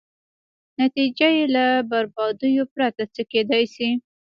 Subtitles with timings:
[0.79, 3.89] نتېجه یې له بربادیو پرته څه کېدای شي.